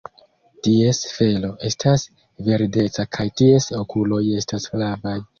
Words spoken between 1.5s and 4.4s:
estas verdeca kaj ties okuloj